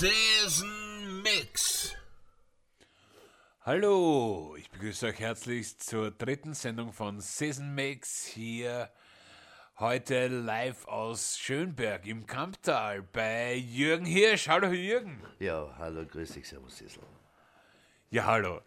[0.00, 1.92] Season Mix.
[3.62, 8.92] Hallo, ich begrüße euch herzlichst zur dritten Sendung von Season Mix hier
[9.80, 14.46] heute live aus Schönberg im Kamptal bei Jürgen Hirsch.
[14.46, 15.20] Hallo Jürgen.
[15.40, 17.02] Ja, hallo, grüß dich, servus Sissel.
[18.10, 18.60] Ja, hallo.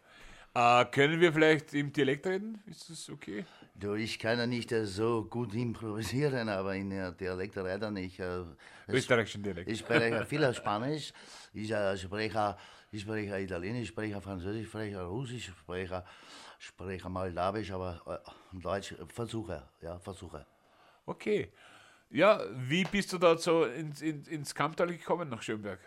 [0.53, 2.61] Äh, können wir vielleicht im Dialekt reden?
[2.65, 3.45] Ist das okay?
[3.73, 8.19] Du, ich kann ja nicht äh, so gut improvisieren, aber in der Dialekt leider nicht.
[8.19, 8.43] Äh,
[8.89, 9.71] Österreichischen Dialekt.
[9.71, 11.13] Ich spreche viel Spanisch,
[11.53, 12.57] ich äh, spreche,
[12.91, 16.03] ich spreche Italienisch, ich spreche Französisch, ich spreche Russisch, ich spreche,
[16.59, 20.45] spreche Maldavisch, aber äh, Deutsch äh, versuche, ja, versuche.
[21.05, 21.53] Okay.
[22.09, 25.79] Ja, wie bist du da so ins, ins, ins Kamptal gekommen nach Schönberg?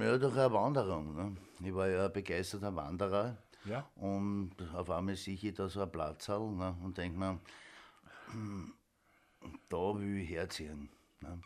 [0.00, 1.14] Ja, durch eine Wanderung.
[1.14, 1.36] Ne?
[1.60, 3.36] Ich war ja ein begeisterter Wanderer.
[3.64, 3.88] Ja.
[3.96, 6.76] Und auf einmal sehe ich da so ein Platzerl ne?
[6.82, 7.38] und denke mir,
[9.68, 10.88] da will ich herziehen.
[11.20, 11.40] Ne?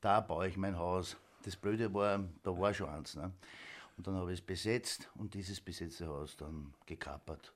[0.00, 1.16] Da baue ich mein Haus.
[1.42, 3.16] Das Blöde war, da war schon eins.
[3.16, 3.32] Ne?
[3.96, 7.52] Und dann habe ich es besetzt und dieses besetzte Haus dann gekapert,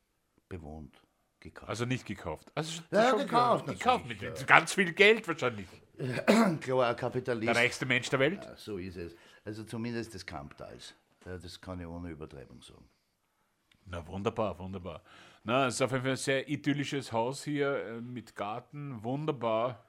[0.48, 1.00] bewohnt,
[1.40, 1.68] gekauft.
[1.68, 2.50] Also nicht gekauft.
[2.54, 5.66] Also Ja, gekauft Gekauft mit ganz viel Geld wahrscheinlich.
[6.60, 7.48] Klar, ein Kapitalist.
[7.48, 8.44] Der reichste Mensch der Welt.
[8.44, 9.16] Ja, so ist es.
[9.48, 10.94] Also zumindest des Kamptals.
[11.24, 12.86] Ja, das kann ich ohne Übertreibung sagen.
[13.86, 15.02] Na wunderbar, wunderbar.
[15.42, 19.86] Na, es ist auf jeden Fall ein sehr idyllisches Haus hier äh, mit Garten, wunderbar.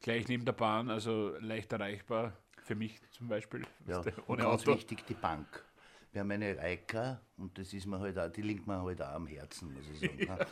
[0.00, 3.66] Gleich neben der Bahn, also leicht erreichbar für mich zum Beispiel.
[3.86, 4.72] Ja, ohne ganz Auto.
[4.72, 5.46] wichtig, die Bank.
[6.12, 9.12] Wir haben eine Reika und das ist mir halt auch, die liegt mir halt auch
[9.12, 10.16] am Herzen, muss ich sagen.
[10.26, 10.46] ne?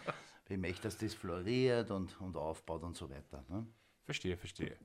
[0.51, 3.43] Ich möchte, dass das floriert und, und aufbaut und so weiter.
[3.49, 3.67] Ne?
[4.05, 4.77] Verstehe, verstehe.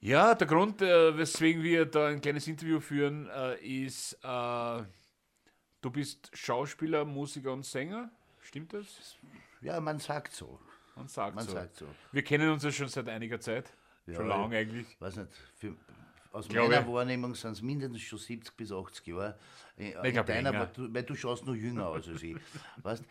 [0.00, 4.82] Ja, der Grund, äh, weswegen wir da ein kleines Interview führen, äh, ist, äh,
[5.82, 8.10] du bist Schauspieler, Musiker und Sänger.
[8.40, 9.18] Stimmt das?
[9.60, 10.58] Ja, man sagt so.
[10.96, 11.52] Man sagt Man so.
[11.52, 11.86] sagt so.
[12.12, 13.72] Wir kennen uns ja schon seit einiger Zeit.
[14.06, 14.86] schon Ja, lange eigentlich.
[15.00, 15.76] Weiß nicht, für,
[16.32, 16.90] aus Glaube meiner.
[16.90, 19.38] Wahrnehmung sind es mindestens schon 70 bis 80 Jahre.
[19.76, 22.36] In, in glaub deiner, du, weil du schaust noch jünger aus als ich.
[22.82, 23.04] Weißt,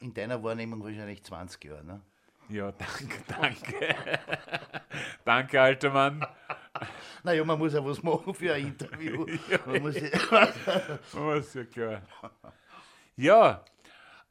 [0.00, 1.84] in deiner Wahrnehmung wahrscheinlich 20 Jahre.
[1.84, 2.00] Ne?
[2.48, 4.78] Ja, danke, danke.
[5.24, 6.26] danke, alter Mann.
[7.22, 9.26] Naja, man muss ja was machen für ein Interview.
[9.66, 9.96] Man muss,
[11.14, 12.02] Oh, ist ja klar.
[13.14, 13.62] Ja,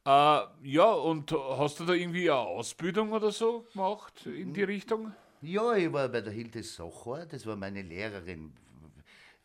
[0.04, 5.12] äh, ja, und hast du da irgendwie eine Ausbildung oder so gemacht in die Richtung?
[5.40, 8.52] Ja, ich war bei der Hilde Socher, das war meine Lehrerin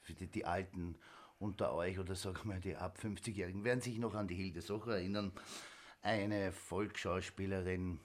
[0.02, 0.96] für die, die Alten
[1.40, 4.62] unter euch oder sagen wir mal die ab 50-Jährigen, werden sich noch an die Hilde
[4.62, 5.32] Socher erinnern.
[6.02, 8.00] Eine Volksschauspielerin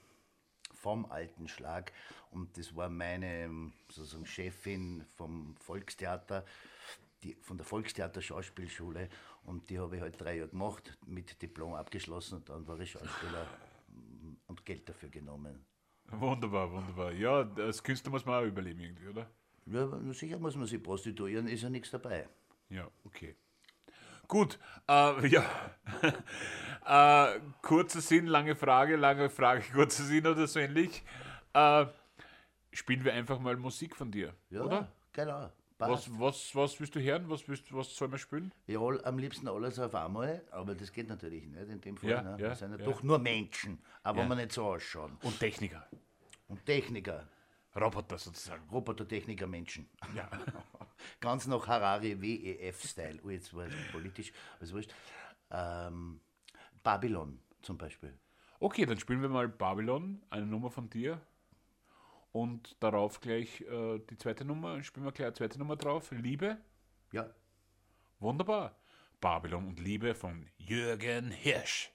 [0.73, 1.91] vom alten Schlag
[2.31, 6.45] und das war meine ähm, sozusagen Chefin vom Volkstheater,
[7.23, 9.09] die, von der Volkstheater Schauspielschule
[9.43, 12.91] und die habe ich halt drei Jahre gemacht, mit Diplom abgeschlossen und dann war ich
[12.91, 13.47] Schauspieler
[14.47, 15.65] und Geld dafür genommen.
[16.07, 17.13] Wunderbar, wunderbar.
[17.13, 19.29] Ja, als Künstler muss man auch überleben irgendwie, oder?
[19.65, 22.27] Ja, sicher muss man sich prostituieren, ist ja nichts dabei.
[22.69, 23.35] Ja, okay.
[24.27, 25.45] Gut, äh, ja.
[27.35, 31.03] äh, kurzer Sinn, lange Frage, lange Frage, kurzer Sinn oder so ähnlich.
[31.53, 31.85] Äh,
[32.71, 34.91] spielen wir einfach mal Musik von dir, Ja, oder?
[35.13, 35.51] genau.
[35.77, 36.11] Passt.
[36.11, 37.27] Was, was, was willst du hören?
[37.27, 38.53] Was, willst, was soll man spielen?
[38.67, 42.09] Ja, am liebsten alles auf einmal, aber das geht natürlich nicht in dem Fall.
[42.11, 42.31] Ja, ne?
[42.33, 44.27] ja, Wir sind ja, doch nur Menschen, aber Ja.
[44.27, 45.17] man nicht so ausschauen.
[45.23, 45.87] Und Techniker.
[46.47, 47.27] Und Techniker,
[47.75, 48.67] Roboter sozusagen.
[48.69, 49.89] Roboter-Techniker, Menschen.
[50.15, 50.29] Ja.
[51.19, 53.19] Ganz nach Harari WEF-Style.
[53.23, 54.93] Oh, jetzt war es politisch, also wurscht.
[55.49, 56.19] Ähm,
[56.83, 58.13] Babylon zum Beispiel.
[58.59, 61.19] Okay, dann spielen wir mal Babylon, eine Nummer von dir.
[62.31, 64.81] Und darauf gleich äh, die zweite Nummer.
[64.83, 66.11] Spielen wir gleich eine zweite Nummer drauf.
[66.11, 66.57] Liebe.
[67.11, 67.29] Ja.
[68.19, 68.77] Wunderbar.
[69.19, 71.91] Babylon und Liebe von Jürgen Hirsch.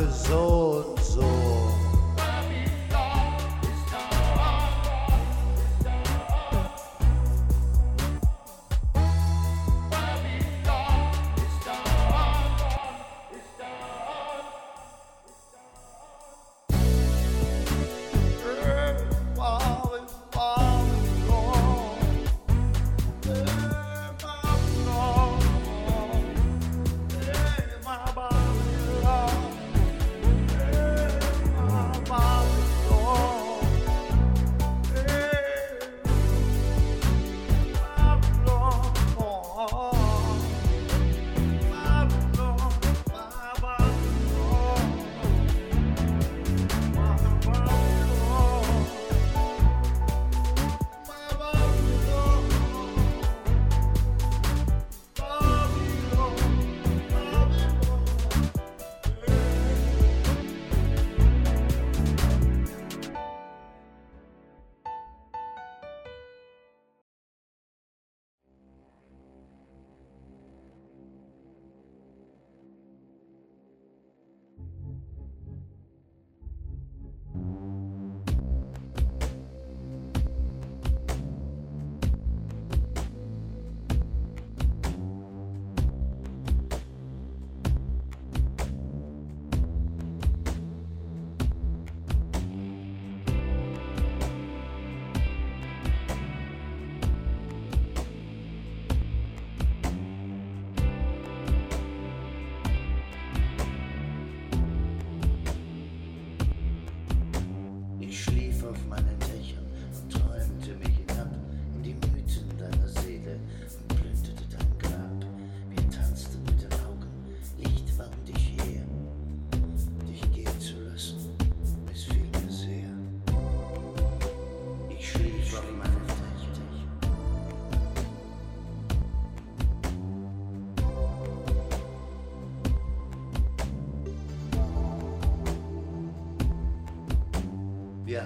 [0.00, 0.39] Sklave so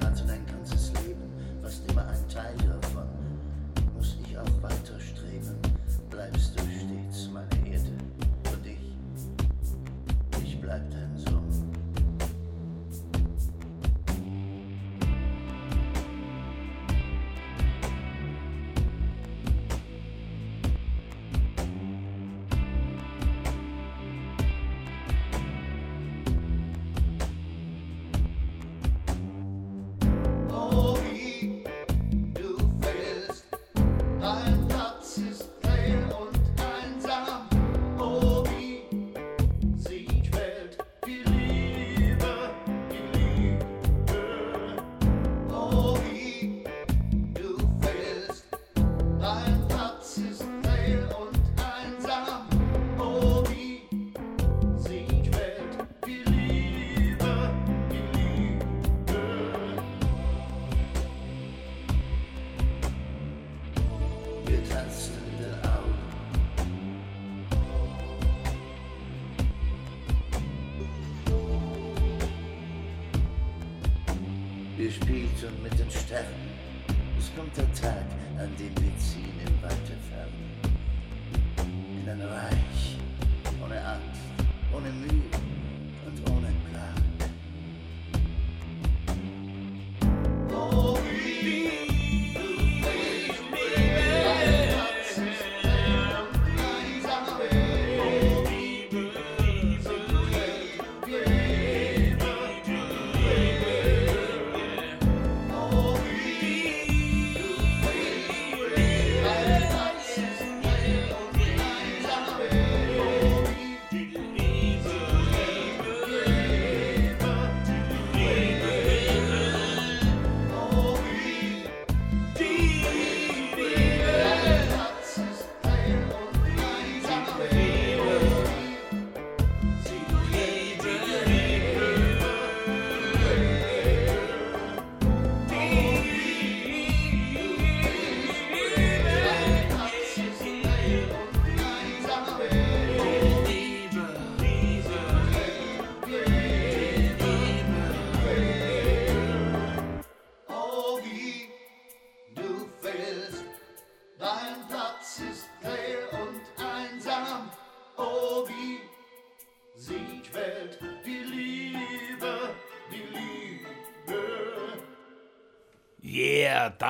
[0.00, 0.43] 2018年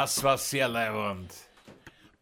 [0.04, 1.32] das war sehr leibend.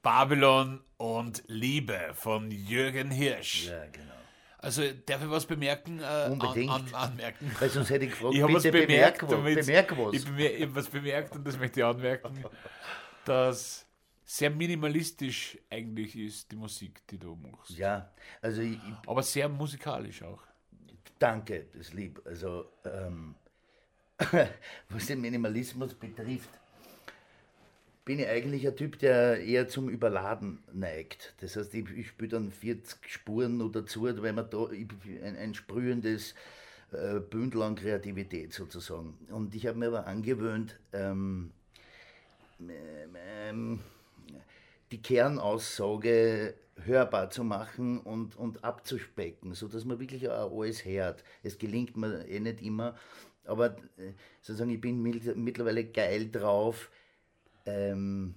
[0.02, 3.66] Babylon und Liebe von Jürgen Hirsch.
[3.66, 4.12] Ja, genau.
[4.58, 5.98] Also darf ich was bemerken?
[5.98, 6.70] Äh, Unbedingt.
[6.70, 7.50] An, an, anmerken.
[7.58, 10.14] Weil sonst hätte ich gefragt, Ich habe was bitte bemerkt, bemerk, bemerk was.
[10.14, 12.44] Ich, bemer ich habe was bemerkt und das möchte ich anmerken,
[13.24, 13.84] dass
[14.24, 17.70] sehr minimalistisch eigentlich ist die Musik, die du machst.
[17.70, 20.44] Ja, also ich, Aber sehr musikalisch auch.
[21.18, 22.22] danke, das ist lieb.
[22.24, 23.34] Also, ähm,
[24.88, 26.50] was den Minimalismus betrifft,
[28.04, 31.34] bin ich eigentlich ein Typ, der eher zum Überladen neigt.
[31.40, 35.54] Das heißt, ich, ich spiele dann 40 Spuren noch dazu, weil man da ein, ein
[35.54, 36.34] sprühendes
[36.92, 39.18] äh, Bündel an Kreativität sozusagen.
[39.30, 41.52] Und ich habe mir aber angewöhnt, ähm,
[42.60, 43.80] ähm, ähm,
[44.90, 46.54] die Kernaussage
[46.84, 51.22] hörbar zu machen und, und abzuspecken, sodass man wirklich auch alles hört.
[51.42, 52.96] Es gelingt mir eh nicht immer,
[53.44, 56.90] aber äh, sozusagen, ich bin mittl- mittlerweile geil drauf,
[57.66, 58.34] ähm,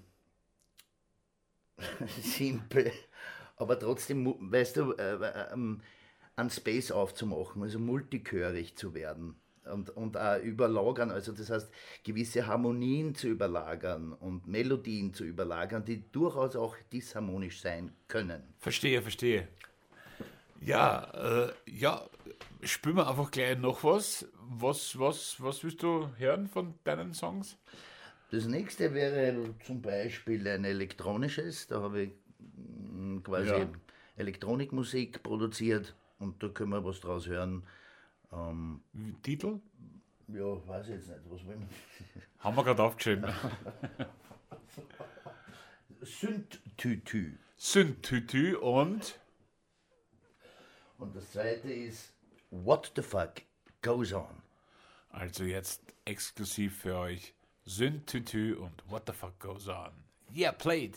[2.22, 2.92] simpel,
[3.58, 5.82] aber trotzdem, weißt du, äh, äh, ähm,
[6.36, 11.72] einen Space aufzumachen, also multikörig zu werden und, und auch überlagern, also das heißt,
[12.04, 18.44] gewisse Harmonien zu überlagern und Melodien zu überlagern, die durchaus auch disharmonisch sein können.
[18.60, 19.48] Verstehe, verstehe.
[20.62, 22.08] Ja, äh, ja,
[22.64, 24.28] spielen wir einfach gleich noch was.
[24.40, 27.58] Was, was, was willst du hören von deinen Songs?
[28.32, 33.70] Das nächste wäre zum Beispiel ein elektronisches, da habe ich mm, quasi Ja.
[34.18, 37.64] Elektronikmusik produziert und da können wir was draus hören.
[39.24, 39.60] Titel?
[40.28, 41.70] Ja, weiß ich jetzt nicht, was will man.
[42.40, 43.26] Haben wir gerade aufgeschrieben.
[46.02, 47.38] Synth-Tütü.
[47.58, 49.20] Synthütü und
[50.98, 52.14] Und das zweite ist
[52.52, 53.42] What the fuck
[53.82, 54.42] goes on?
[55.10, 57.34] also jetzt exklusiv für euch
[57.68, 59.92] Synthütü und What the fuck goes on.
[60.36, 60.96] Yeah, played.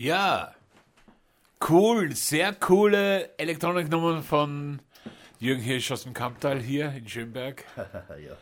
[0.00, 0.54] Ja,
[1.68, 4.78] cool, sehr coole Elektroniknummern von
[5.40, 7.64] Jürgen Hirsch aus dem Kamptal hier in Schönberg.
[7.76, 8.36] ja.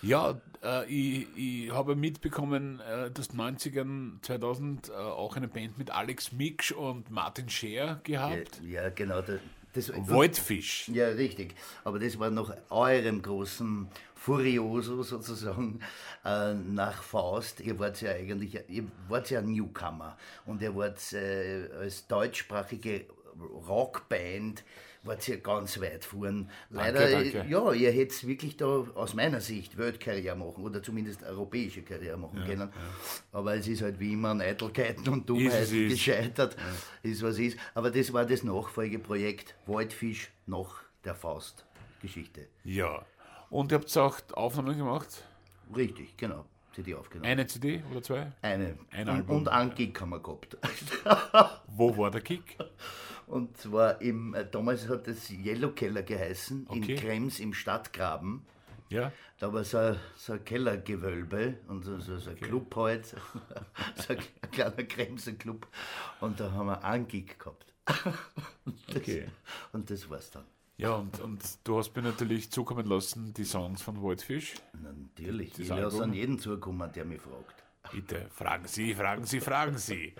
[0.00, 5.90] Ja, äh, ich, ich habe mitbekommen, äh, dass 90ern 2000 äh, auch eine Band mit
[5.90, 8.60] Alex Miksch und Martin Scheer gehabt.
[8.62, 9.22] Ja, ja, genau.
[9.22, 9.40] Das,
[9.72, 10.88] das, Waldfisch.
[10.88, 11.56] Ja, richtig.
[11.82, 13.88] Aber das war nach eurem großen
[14.26, 15.78] Furioso sozusagen
[16.24, 17.60] äh, nach Faust.
[17.60, 23.06] Ihr wart ja eigentlich, ihr wart ja Newcomer und ihr wart äh, als deutschsprachige
[23.68, 24.64] Rockband
[25.04, 26.50] wart ihr ganz weit vorn.
[26.70, 27.38] Leider, danke.
[27.38, 32.16] äh, ja, ihr hättet wirklich da aus meiner Sicht Weltkarriere machen oder zumindest europäische Karriere
[32.16, 32.72] machen können.
[33.30, 35.92] Aber es ist halt wie immer an Eitelkeiten und Dummheiten Ist, es ist.
[35.92, 36.56] gescheitert,
[37.04, 37.56] ist was ist.
[37.74, 42.48] Aber das war das Nachfolgeprojekt Waldfisch nach der Faust-Geschichte.
[42.64, 43.06] Ja.
[43.50, 45.24] Und ihr habt auch Aufnahmen gemacht?
[45.74, 46.44] Richtig, genau.
[46.74, 47.30] CD aufgenommen.
[47.30, 48.32] Eine CD oder zwei?
[48.42, 48.78] Eine.
[48.90, 49.36] Ein und, Album.
[49.38, 50.56] und einen Gig haben wir gehabt.
[51.68, 52.56] Wo war der Kick?
[53.26, 56.92] Und zwar im, äh, damals hat es Yellow Keller geheißen, Okay.
[56.94, 58.44] in Krems im Stadtgraben.
[58.88, 59.10] Ja?
[59.38, 63.06] Da war so ein, so ein Kellergewölbe und so, so, so ein Club halt,
[63.96, 65.66] so ein, ein kleiner Kremser Club.
[66.20, 67.64] Und da haben wir einen Gig gehabt.
[68.64, 69.26] Und das, Okay.
[69.72, 70.44] Und das war's dann.
[70.78, 74.54] Ja, und, und du hast mir natürlich zukommen lassen, die Songs von Waldfisch.
[74.74, 75.52] Natürlich.
[75.52, 77.64] Das Ich lasse an jeden zukommen, der mich fragt.
[77.92, 80.14] Bitte, fragen Sie, fragen Sie, fragen Sie.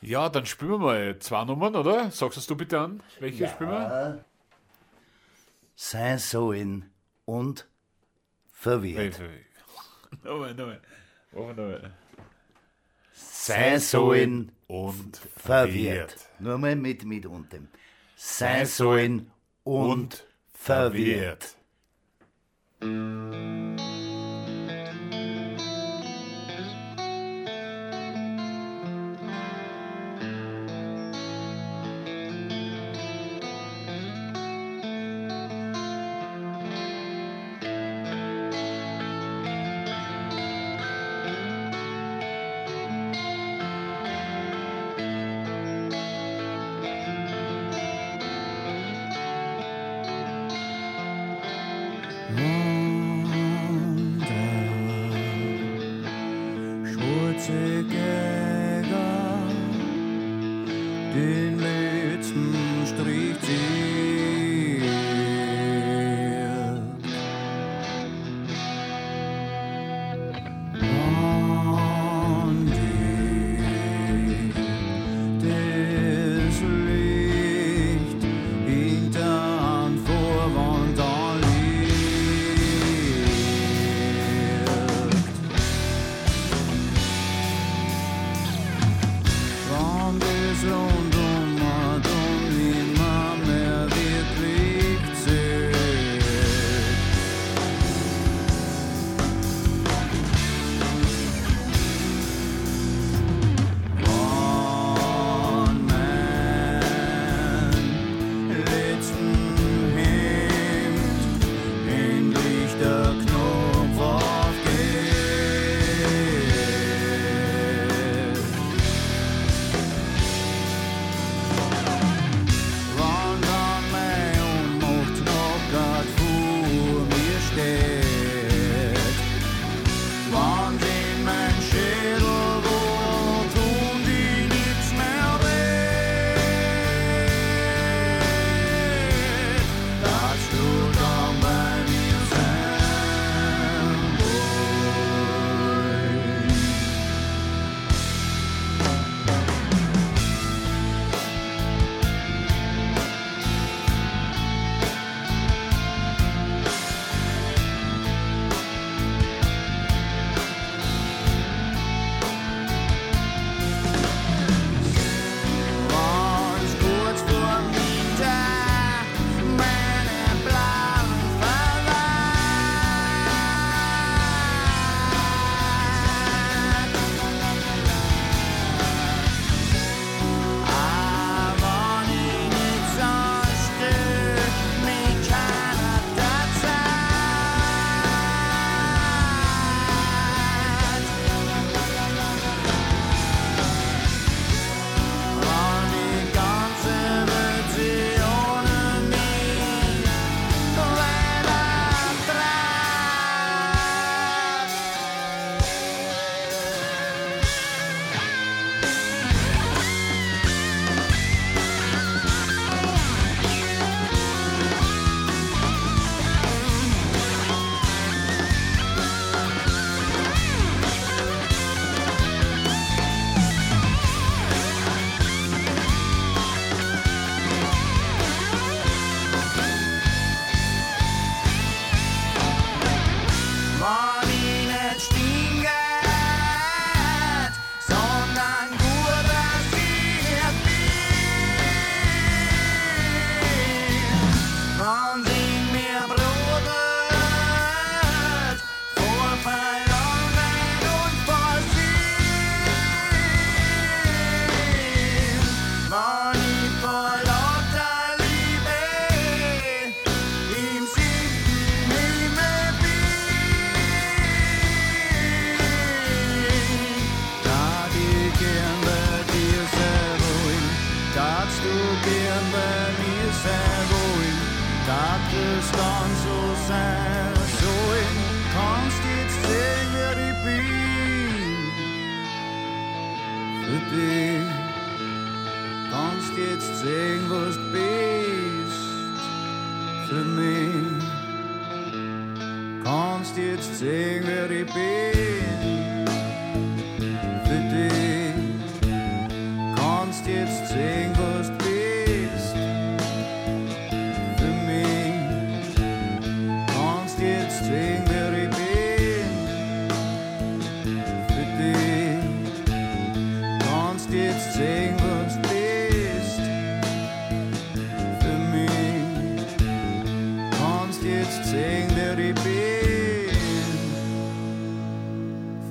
[0.00, 2.10] Ja, dann spielen wir mal zwei Nummern, oder?
[2.10, 3.02] Sagst es du bitte an?
[3.20, 4.24] Welche spielen wir?
[5.76, 6.90] Sein Sollen
[7.24, 7.68] und
[8.52, 9.20] verwirrt.
[10.24, 10.80] Nochmal, nochmal.
[11.32, 11.94] Machen nochmal.
[13.12, 16.16] Sein Sollen und verwirrt.
[16.38, 17.68] Nur mal mit, mit unten.
[18.16, 19.30] Sein Sollen
[19.66, 21.56] und, Und verwirrt.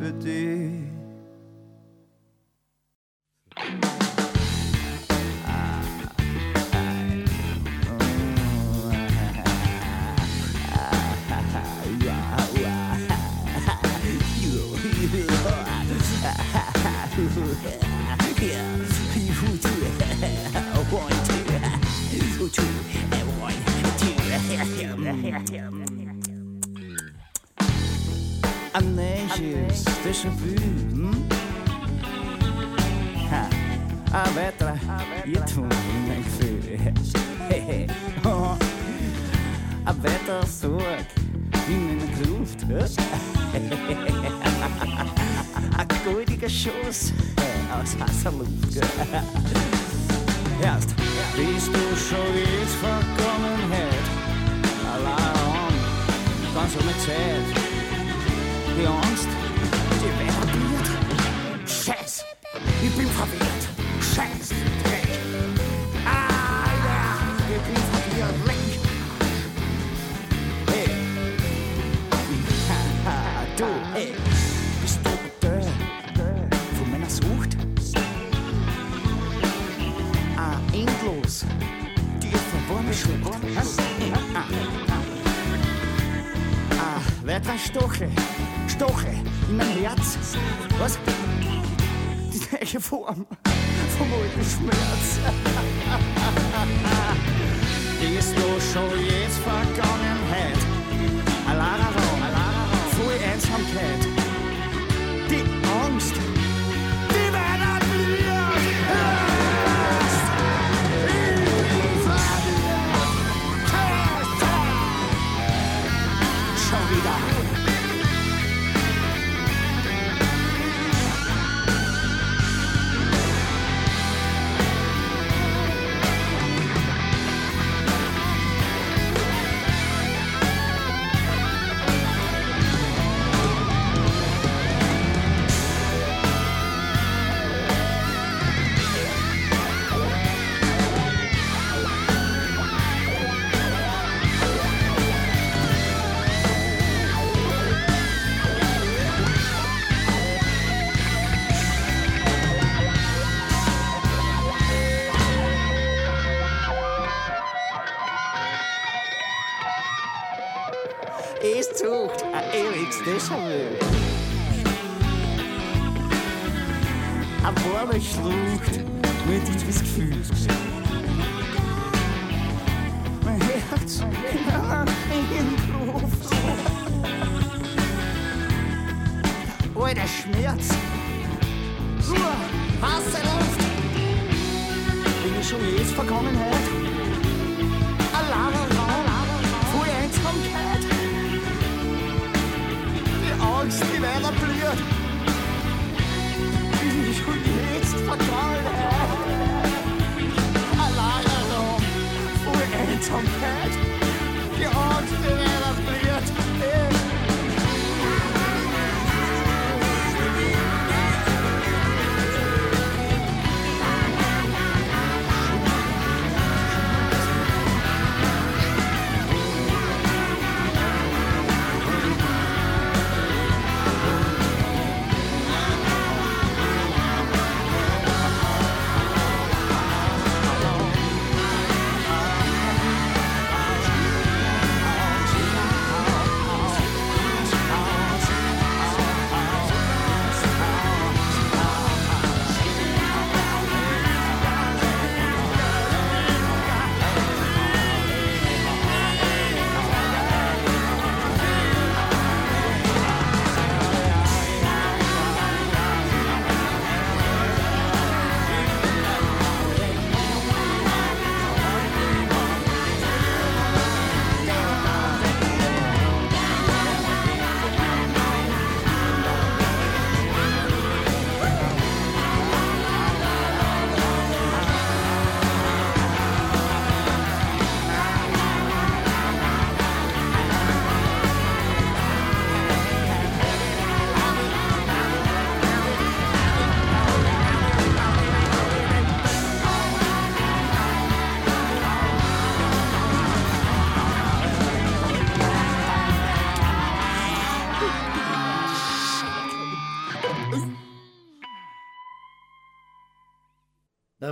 [0.06, 0.94] Für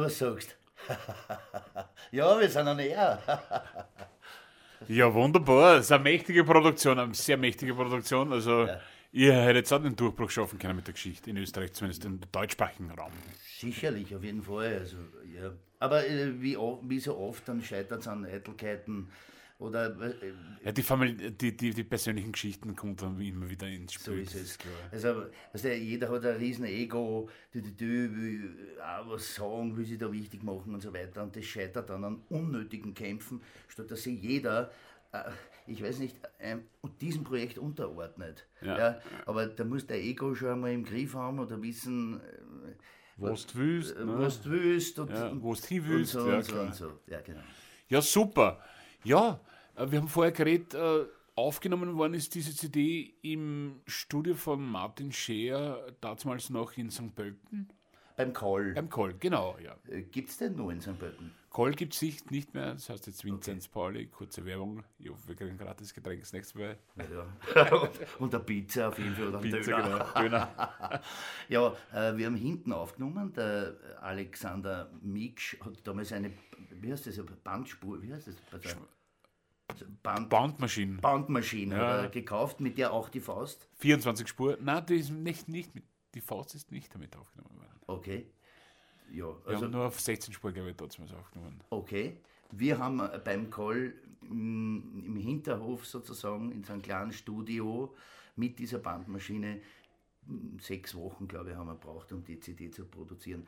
[0.03, 0.55] was sagst
[2.11, 3.19] Ja, wir sind an eher.
[4.89, 5.75] Ja, wunderbar.
[5.75, 8.33] Das ist eine mächtige Produktion, eine sehr mächtige Produktion.
[8.33, 8.67] Also,
[9.13, 12.91] ihr hättet auch den Durchbruch schaffen können mit der Geschichte in Österreich, zumindest im deutschsprachigen
[12.91, 13.13] Raum.
[13.59, 14.79] Sicherlich, auf jeden Fall.
[14.79, 14.97] Also,
[15.33, 15.51] ja.
[15.79, 19.09] Aber äh, wie, wie so oft, dann scheitert es an Eitelkeiten
[19.63, 20.13] oder äh,
[20.65, 24.23] Ja, die, Familie, die, die, die persönlichen Geschichten kommen dann immer wieder ins so Spiel.
[24.23, 24.57] ist es.
[24.91, 29.85] Also, also jeder hat ein riesen Ego, die, die, die will auch was sagen, will
[29.85, 31.23] sich da wichtig machen und so weiter.
[31.23, 34.69] Und das scheitert dann an unnötigen Kämpfen, statt dass sich jeder,
[35.13, 35.23] äh,
[35.67, 36.63] ich weiß nicht, ähm,
[36.99, 38.45] diesem Projekt unterordnet.
[38.61, 38.99] Ja.
[39.25, 42.73] aber da muss der Ego schon einmal im Griff haben oder wissen, äh,
[43.17, 44.19] Was du willst, äh, ne?
[44.19, 46.51] was du willst und, Ja, und, wo du hin und willst, so ja, und so
[46.51, 46.65] klar.
[46.65, 46.99] und so.
[47.07, 47.39] Ja, genau.
[47.89, 48.59] Ja, super.
[49.03, 49.39] Ja,
[49.75, 55.11] äh, wir haben vorher geredet, äh, aufgenommen worden ist diese CD im Studio von Martin
[55.11, 57.15] Scheer, damals noch in St.
[57.15, 57.69] Pölten.
[58.15, 58.73] Beim Call.
[58.73, 59.75] Beim Koll, genau, ja.
[60.11, 60.97] Gibt es denn nur in St.
[60.99, 61.31] Pölten?
[61.53, 62.01] Koll gibt es
[62.31, 64.83] nicht mehr, das heißt jetzt Vinzenz Pauli, kurze Werbung.
[64.97, 66.77] Ich hoffe, wir kriegen gratis Getränk das nächste Mal.
[66.97, 67.71] Ja.
[67.75, 70.11] und, und eine Pizza auf jeden Fall oder Pizza, Döner.
[70.15, 70.21] genau.
[70.21, 71.01] Döner.
[71.49, 73.31] Ja, äh, wir haben hinten aufgenommen.
[73.33, 76.31] Der Alexander Miksch hat damals eine,
[76.71, 78.35] wie heißt das, Bandspur, wie heißt das?
[78.49, 78.75] Bei der
[80.01, 80.97] Band, Bandmaschinen.
[81.01, 82.07] Bandmaschine Ja.
[82.07, 83.69] gekauft, mit der auch die Faust.
[83.77, 84.57] 24 Spur.
[84.59, 85.83] Nein, die, ist nicht, nicht mit,
[86.15, 87.79] die Faust ist nicht damit aufgenommen worden.
[87.85, 88.25] Okay.
[89.13, 91.59] Ja, Wir also haben nur auf 16 Spur, glaube ich, trotzdem aufgenommen.
[91.69, 92.17] Okay.
[92.51, 93.93] Wir haben äh, beim Call
[94.29, 97.93] im Hinterhof sozusagen in so einem kleinen Studio
[98.35, 99.61] mit dieser Bandmaschine
[100.25, 103.47] mh, sechs Wochen, glaube ich, haben wir braucht, um die CD zu produzieren.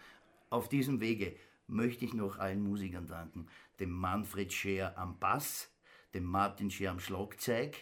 [0.50, 1.36] Auf diesem Wege
[1.68, 3.48] möchte ich noch allen Musikern danken.
[3.80, 5.72] Dem Manfred Scheer am Bass,
[6.14, 7.76] dem Martin Scheer am Schlagzeug,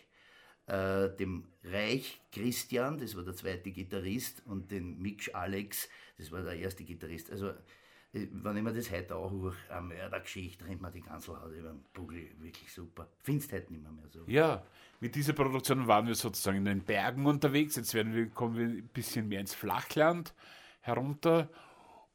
[0.68, 6.42] äh, dem Reich Christian, das war der zweite Gitarrist, und den Miksch Alex, das war
[6.42, 7.32] der erste Gitarrist.
[7.32, 11.40] Also, äh, wenn ich mir das heute auch hoch, eine Mördergeschichte, rennt mir die ganze
[11.40, 13.10] Haut über den Bugel, wirklich super.
[13.24, 14.24] Findest heute nicht mehr, mehr so.
[14.28, 14.64] Ja,
[15.00, 17.76] mit dieser Produktion waren wir sozusagen in den Bergen unterwegs.
[17.76, 20.34] Jetzt werden wir, kommen wir ein bisschen mehr ins Flachland
[20.82, 21.50] herunter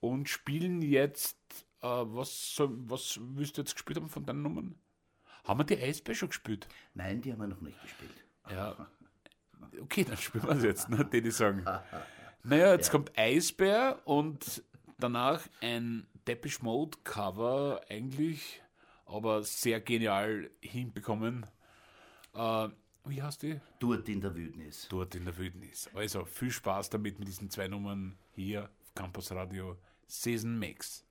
[0.00, 1.38] und spielen jetzt,
[1.82, 4.74] äh, was, was willst du jetzt gespielt haben von deinen Nummern?
[5.44, 6.68] Haben wir die Eisbär schon gespielt?
[6.94, 8.12] Nein, die haben wir noch nicht gespielt.
[8.50, 8.76] Ja.
[9.80, 11.64] Okay, dann spielen wir es jetzt, ne, die, die sagen.
[12.42, 14.62] Naja, jetzt kommt Eisbär und
[14.98, 18.62] danach ein Depeche Mode Cover eigentlich,
[19.06, 21.46] aber sehr genial hinbekommen.
[22.34, 22.68] Äh,
[23.04, 23.60] wie heißt die?
[23.80, 24.86] Dort in der Wildnis.
[24.88, 25.88] Dort in der Wildnis.
[25.94, 29.76] Also viel Spaß damit mit diesen zwei Nummern hier auf Campus Radio
[30.06, 31.04] Season Mix.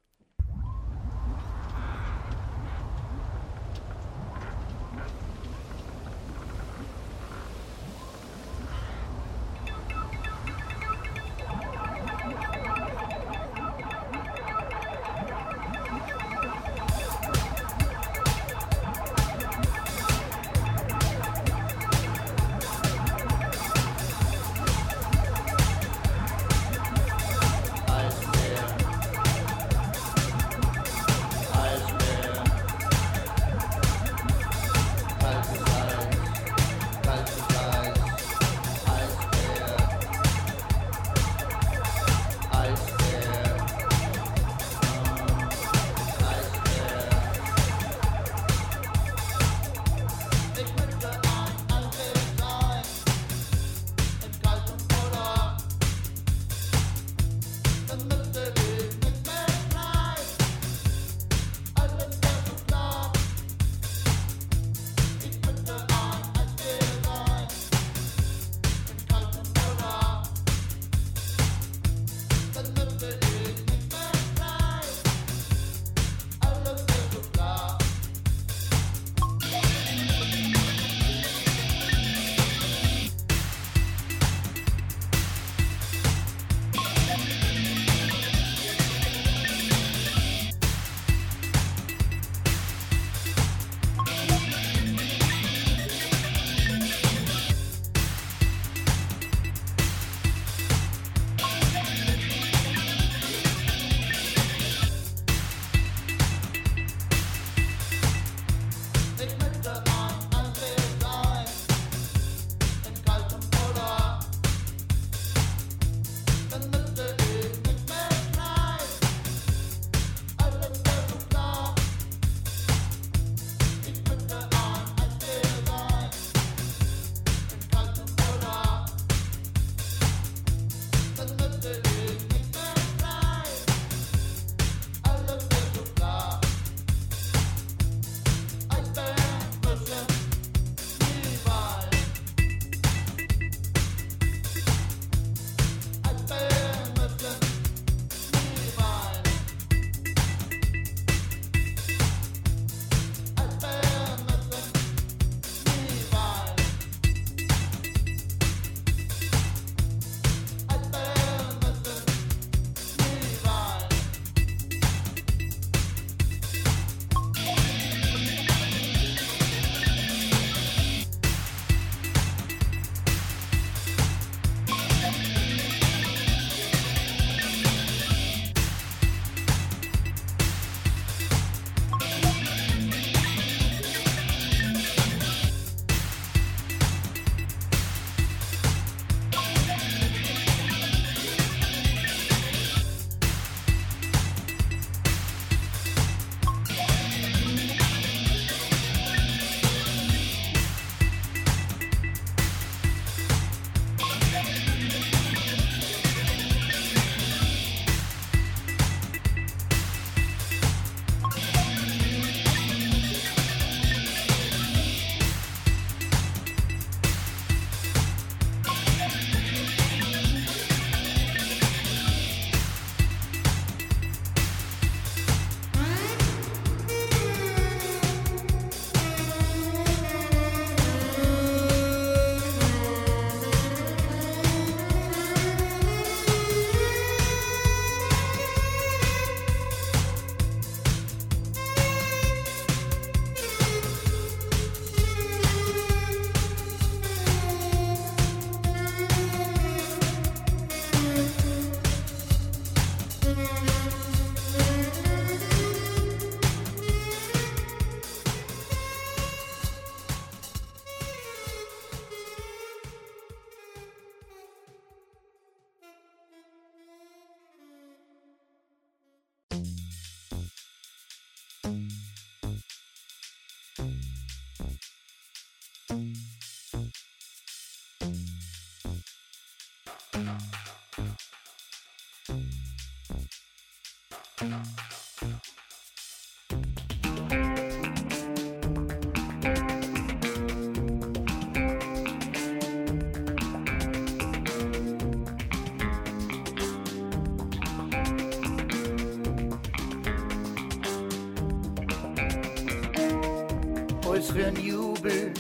[304.10, 305.34] Alles für den Jubel,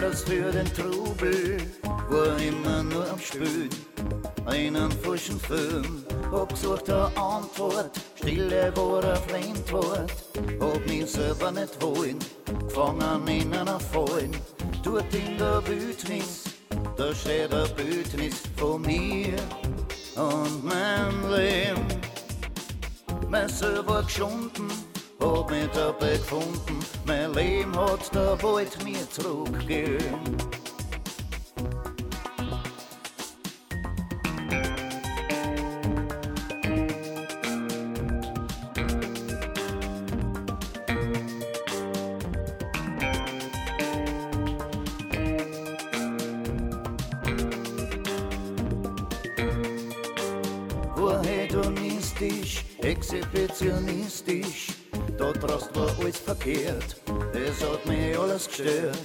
[0.00, 1.56] das für den Trubel,
[2.10, 3.70] war immer nur am Spülen,
[4.48, 6.04] einen frischen Film.
[6.32, 10.12] Hab gesucht eine Antwort, Stille war ein Fremdwort,
[10.60, 12.18] hab mich selber nicht wollen,
[12.66, 14.36] gefangen in einer Fallen.
[14.82, 16.44] Dort in der Wildnis,
[16.96, 19.36] da steht ein Bildnis von mir
[20.16, 21.86] und mein Leben
[23.30, 24.68] mein selber geschunden,
[25.20, 30.18] hab mich dabei gefunden, mein Leben hat da bald mir zurückgegeben.
[56.38, 56.96] Verkehrt,
[57.34, 58.97] es hat mich alles gestört.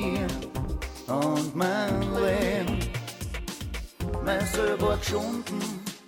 [0.00, 0.26] Mir
[1.06, 2.78] und mein Leben.
[4.24, 5.60] Mein selber geschunden,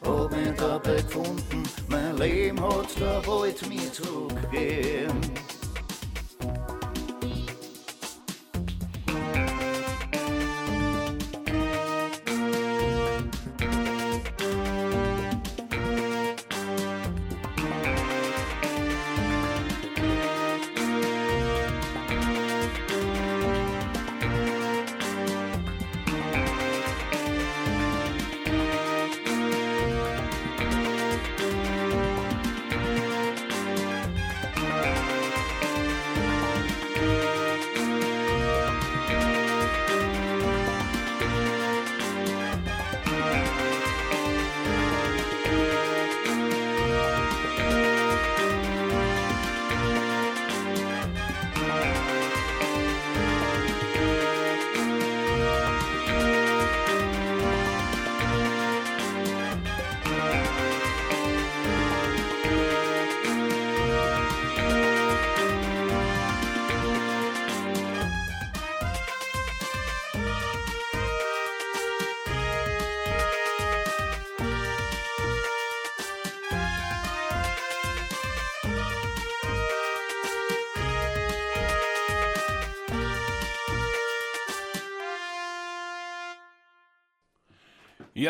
[0.05, 5.20] hab mich dabei gefunden, mein Leben hat da bald mir zurückgegeben.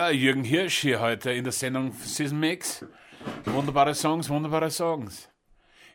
[0.03, 2.84] Ja, Jürgen Hirsch hier heute in der Sendung Season Mix.
[3.44, 5.28] Wunderbare Songs, wunderbare Songs.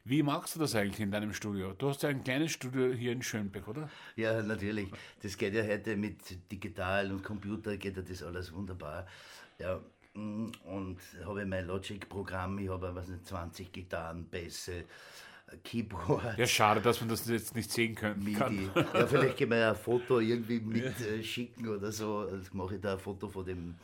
[0.05, 1.73] Wie machst du das eigentlich in deinem Studio?
[1.73, 3.89] Du hast ja ein kleines Studio hier in Schönbeck, oder?
[4.15, 4.89] Ja, natürlich.
[5.21, 9.07] Das geht ja heute mit digital und Computer, geht ja das alles wunderbar.
[9.59, 9.81] Ja,
[10.13, 14.85] mm, und habe mein Logic-Programm, ich habe, was nicht, 20 Gitarren, Bässe,
[15.63, 16.37] Keyboard.
[16.37, 18.35] Ja, schade, dass man das jetzt nicht sehen können MIDI.
[18.35, 18.69] kann.
[18.75, 22.27] Ja, vielleicht können wir ja ein Foto irgendwie mit äh, schicken oder so.
[22.29, 23.75] Also mache ich da ein Foto von dem,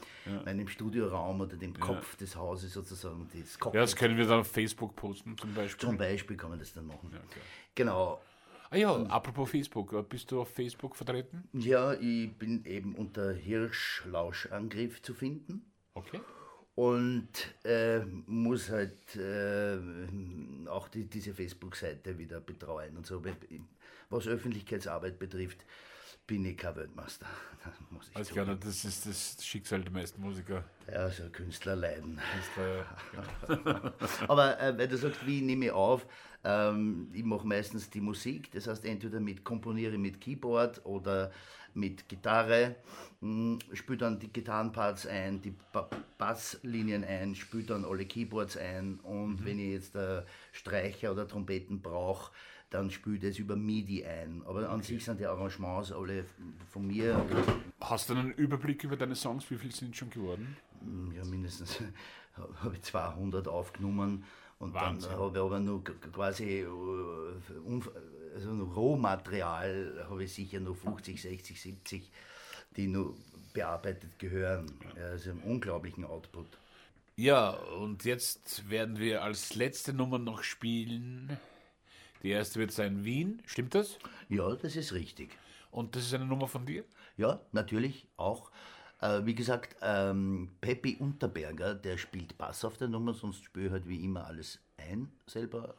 [0.46, 3.30] meinem Studioraum oder dem Kopf des Hauses sozusagen.
[3.34, 5.88] Das Ja, das können wir dann auf Facebook posten zum Beispiel.
[5.88, 7.12] Zum Beispiel kann man das dann machen.
[7.76, 8.22] Genau.
[8.70, 11.48] Ah ja, apropos Facebook, äh, bist du auf Facebook vertreten?
[11.54, 15.72] Ja, ich bin eben unter Hirschlauschangriff zu finden.
[15.94, 16.20] Okay.
[16.76, 17.28] Und
[17.64, 19.78] äh, muss halt äh,
[20.68, 23.24] auch die, diese Facebook-Seite wieder betreuen und so.
[24.10, 25.66] Was Öffentlichkeitsarbeit betrifft,
[26.28, 27.26] bin ich kein Weltmeister.
[27.64, 28.46] Das muss ich zugeben.
[28.46, 30.66] klar, das ist das Schicksal der meisten Musiker.
[30.92, 32.20] Ja, so Künstler leiden.
[33.48, 33.94] Das war-
[34.28, 36.06] Aber äh, weil du sagst, wie nehme ich auf,
[36.44, 41.32] ähm, ich mache meistens die Musik, das heißt entweder mit komponiere mit Keyboard oder
[41.76, 42.76] mit Gitarre,
[43.74, 49.44] spiele dann die Gitarrenparts ein, die ba Basslinien ein, spiele dann alle Keyboards ein und
[49.46, 52.32] wenn ich jetzt äh, Streicher oder Trompeten brauche,
[52.70, 54.42] dann spiele ich das über MIDI ein.
[54.46, 56.26] Aber an sich sind die Arrangements alle
[56.72, 57.24] von mir
[57.80, 59.50] Hast du einen Überblick über deine Songs?
[59.52, 60.58] Wie viele sind schon geworden?
[61.16, 61.80] ja, mindestens
[62.62, 64.24] habe ich 200 aufgenommen
[64.60, 65.12] und Wahnsinn.
[65.12, 66.68] dann habe ich aber nur quasi äh,
[68.34, 72.12] also nur Rohmaterial habe ich sicher nur 50, 60, 70,
[72.76, 73.16] die nur
[73.54, 74.72] bearbeitet gehören.
[74.96, 76.48] Also einen unglaublichen Output.
[77.16, 81.38] Ja, und jetzt werden wir als letzte Nummer noch spielen.
[82.24, 84.00] Die erste wird sein Wien, stimmt das?
[84.30, 85.38] Ja, das ist richtig.
[85.70, 86.84] Und das ist eine Nummer von dir?
[87.18, 88.50] Ja, natürlich auch.
[89.04, 93.72] Äh, wie gesagt, ähm, Peppi Unterberger, der spielt Bass auf der Nummer, sonst spiele ich
[93.74, 95.76] halt wie immer alles ein selber.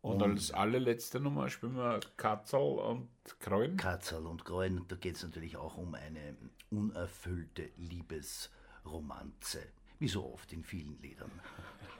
[0.00, 3.10] Und als allerletzte Nummer spielen wir Katzel und
[3.40, 3.76] Kreuen.
[3.76, 6.34] Katzerl und Gräuen, da geht es natürlich auch um eine
[6.70, 9.60] unerfüllte Liebesromanze,
[9.98, 11.30] wie so oft in vielen Liedern.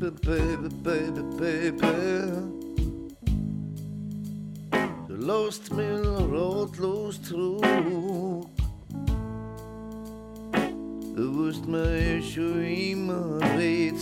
[0.00, 1.80] baby, baby, baby.
[5.08, 6.00] Du lässt mich
[6.32, 8.46] ratlos zurück.
[11.16, 13.96] Du warst mir eh schon immer ein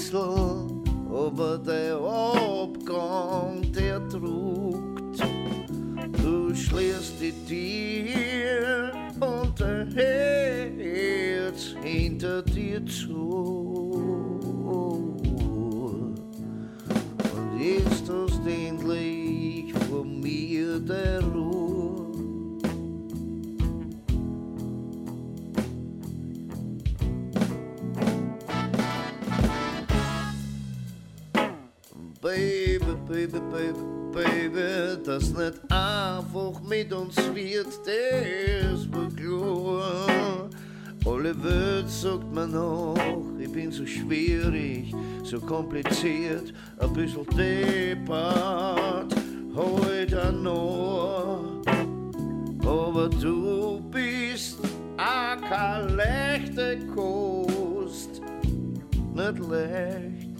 [46.92, 49.14] kompliziert, ein bisschen deppert,
[49.54, 51.62] heute noch.
[52.64, 54.58] Aber du bist
[54.96, 58.20] a keine leichte Kost,
[59.14, 60.32] nicht leicht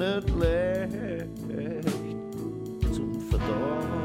[0.00, 1.28] nicht leicht
[2.92, 3.99] zum Verdauen.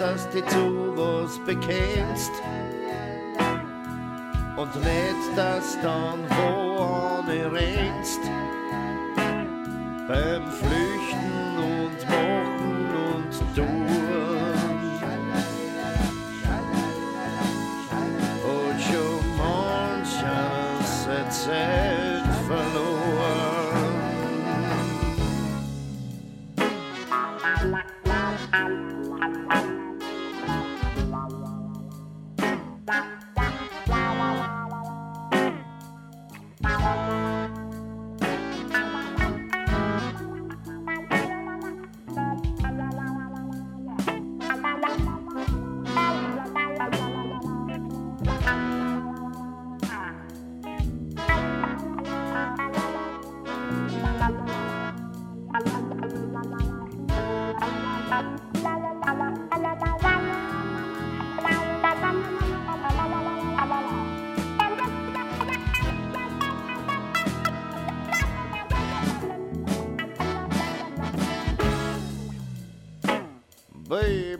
[0.00, 2.32] Dass du zu was bekennst.
[4.56, 7.20] Und nicht, dass dann wo
[7.50, 8.20] rennst.
[10.08, 10.99] Beim Flüchten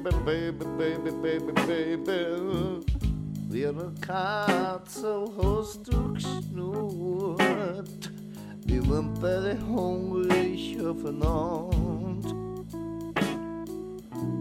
[0.03, 1.53] Baby, baby, baby, baby,
[2.07, 3.67] baby.
[3.69, 7.43] Eine Katze hast du geschnurrt.
[8.65, 11.77] Wir waren beide hungrig aufeinander.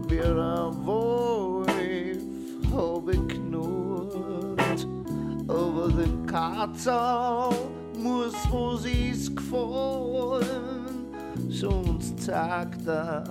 [0.08, 1.66] Wie ein Wolf
[2.74, 4.86] hab ich knurrt.
[5.46, 7.50] Aber dem Katze
[7.98, 11.04] muss was ist gefallen.
[11.50, 13.24] Sonst sagt er,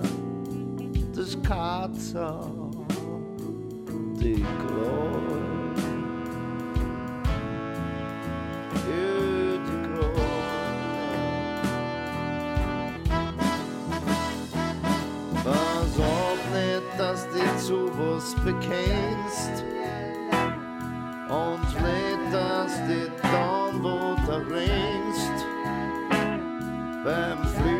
[1.20, 2.32] das Katze
[4.18, 4.42] die
[16.52, 19.64] nicht, dass du zu was bekennst
[21.28, 25.38] und nicht, dass du dann wo da rennst
[27.04, 27.79] beim Flüchten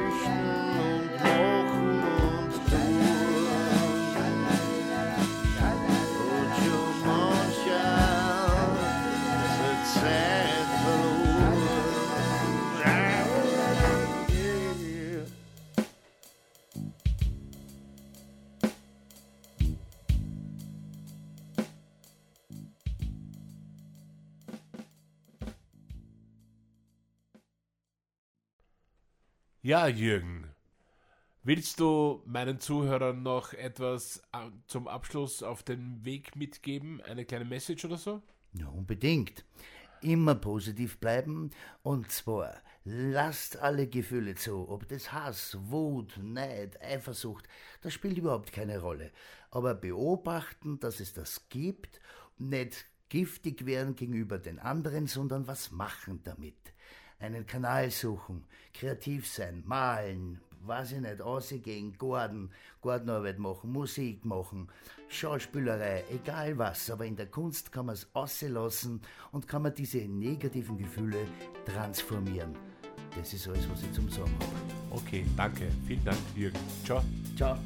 [29.70, 30.50] Ja, Jürgen.
[31.44, 37.00] Willst du meinen Zuhörern noch etwas äh, zum Abschluss auf den Weg mitgeben?
[37.02, 38.20] Eine kleine Message oder so?
[38.52, 39.44] Ja, unbedingt.
[40.02, 41.50] Immer positiv bleiben
[41.84, 47.46] und zwar lasst alle Gefühle zu, ob das Hass, Wut, Neid, Eifersucht,
[47.80, 49.12] das spielt überhaupt keine Rolle.
[49.52, 52.00] Aber beobachten, dass es das gibt,
[52.38, 56.74] nicht giftig werden gegenüber den anderen, sondern was machen damit.
[57.20, 62.50] Einen Kanal suchen, kreativ sein, malen, weiß ich nicht, rausgehen, Garten,
[62.82, 64.68] Gartenarbeit machen, Musik machen,
[65.08, 69.00] Schauspielerei, egal was, aber in der Kunst kann man es auslassen
[69.32, 71.26] und kann man diese negativen Gefühle
[71.66, 72.56] transformieren.
[73.16, 75.00] Das ist alles, was ich zum Sagen habe.
[75.02, 75.68] Okay, danke.
[75.86, 76.58] Vielen Dank, Jürgen.
[76.84, 77.02] Ciao.
[77.36, 77.58] Ciao.